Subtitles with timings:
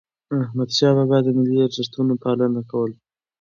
[0.43, 2.97] احمد شاه بابا د ملي ارزښتونو پالنه کوله.